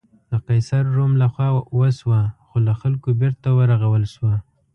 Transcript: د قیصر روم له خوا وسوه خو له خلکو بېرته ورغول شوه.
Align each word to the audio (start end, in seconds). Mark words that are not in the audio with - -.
د 0.31 0.33
قیصر 0.47 0.83
روم 0.95 1.11
له 1.21 1.27
خوا 1.33 1.47
وسوه 1.79 2.21
خو 2.45 2.57
له 2.67 2.73
خلکو 2.81 3.09
بېرته 3.21 3.47
ورغول 3.57 4.03
شوه. 4.13 4.35